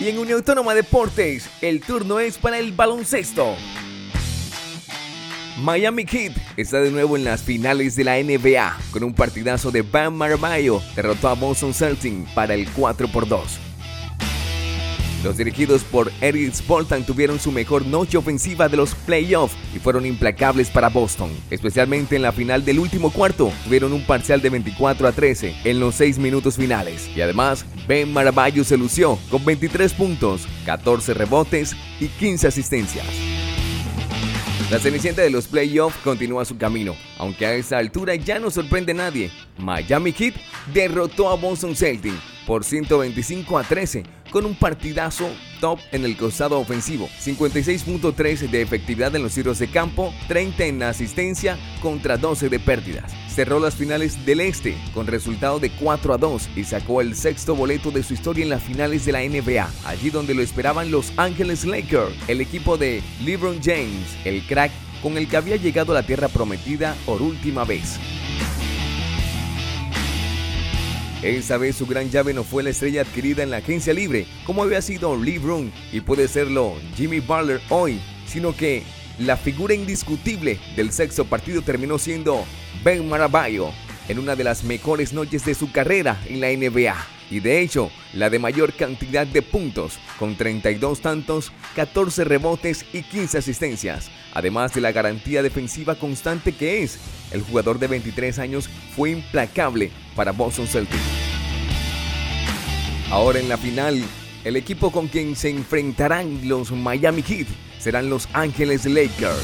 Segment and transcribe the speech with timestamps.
[0.00, 3.54] Y en Unión Autónoma Deportes, el turno es para el baloncesto.
[5.58, 9.82] Miami Heat está de nuevo en las finales de la NBA con un partidazo de
[9.82, 13.73] Bam Marmayo derrotó a Boston Celtics para el 4 por 2.
[15.24, 20.04] Los dirigidos por Eric Spoltan tuvieron su mejor noche ofensiva de los playoffs y fueron
[20.04, 23.50] implacables para Boston, especialmente en la final del último cuarto.
[23.64, 27.08] Tuvieron un parcial de 24 a 13 en los 6 minutos finales.
[27.16, 33.06] Y además, Ben Maravallo se lució con 23 puntos, 14 rebotes y 15 asistencias.
[34.70, 38.92] La cenicienta de los playoffs continúa su camino, aunque a esta altura ya no sorprende
[38.92, 39.30] a nadie.
[39.56, 40.34] Miami Heat
[40.74, 42.16] derrotó a Boston Celtics
[42.46, 44.02] por 125 a 13
[44.34, 45.30] con un partidazo
[45.60, 50.82] top en el costado ofensivo, 56.3 de efectividad en los tiros de campo, 30 en
[50.82, 53.12] asistencia contra 12 de pérdidas.
[53.28, 57.54] Cerró las finales del Este con resultado de 4 a 2 y sacó el sexto
[57.54, 61.12] boleto de su historia en las finales de la NBA, allí donde lo esperaban los
[61.16, 66.00] Angeles Lakers, el equipo de LeBron James, el crack con el que había llegado a
[66.00, 68.00] la tierra prometida por última vez.
[71.24, 74.62] Esta vez su gran llave no fue la estrella adquirida en la agencia libre, como
[74.62, 78.82] había sido LeBron y puede serlo Jimmy Butler hoy, sino que
[79.18, 82.44] la figura indiscutible del sexto partido terminó siendo
[82.84, 83.70] Ben Maraballo,
[84.08, 86.94] en una de las mejores noches de su carrera en la NBA.
[87.30, 93.02] Y de hecho, la de mayor cantidad de puntos, con 32 tantos, 14 rebotes y
[93.02, 94.10] 15 asistencias.
[94.34, 96.98] Además de la garantía defensiva constante que es,
[97.32, 101.13] el jugador de 23 años fue implacable para Boston Celtics.
[103.14, 104.02] Ahora en la final,
[104.42, 107.46] el equipo con quien se enfrentarán los Miami Heat
[107.78, 109.38] serán los Ángeles Lakers.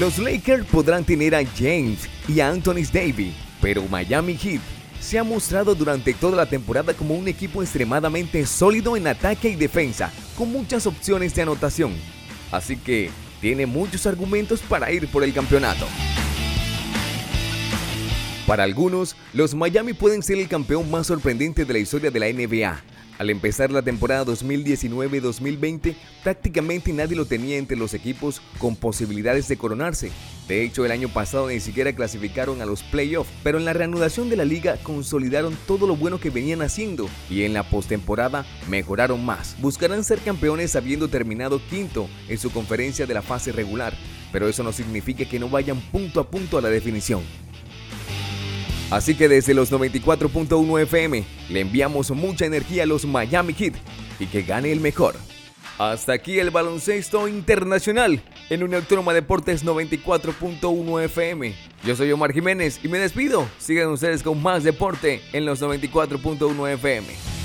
[0.00, 4.62] Los Lakers podrán tener a James y a Anthony Davis, pero Miami Heat
[4.98, 9.56] se ha mostrado durante toda la temporada como un equipo extremadamente sólido en ataque y
[9.56, 11.92] defensa, con muchas opciones de anotación.
[12.50, 13.10] Así que
[13.42, 15.86] tiene muchos argumentos para ir por el campeonato.
[18.48, 22.32] Para algunos, los Miami pueden ser el campeón más sorprendente de la historia de la
[22.32, 22.82] NBA.
[23.18, 25.94] Al empezar la temporada 2019-2020,
[26.24, 30.10] prácticamente nadie lo tenía entre los equipos con posibilidades de coronarse.
[30.48, 34.30] De hecho, el año pasado ni siquiera clasificaron a los playoffs, pero en la reanudación
[34.30, 39.26] de la liga consolidaron todo lo bueno que venían haciendo y en la postemporada mejoraron
[39.26, 39.56] más.
[39.60, 43.92] Buscarán ser campeones habiendo terminado quinto en su conferencia de la fase regular,
[44.32, 47.20] pero eso no significa que no vayan punto a punto a la definición.
[48.90, 53.74] Así que desde los 94.1 FM le enviamos mucha energía a los Miami Heat
[54.18, 55.14] y que gane el mejor.
[55.78, 61.54] Hasta aquí el baloncesto internacional en Unión Deportes 94.1 FM.
[61.84, 63.46] Yo soy Omar Jiménez y me despido.
[63.58, 67.37] Sigan ustedes con más deporte en los 94.1 FM.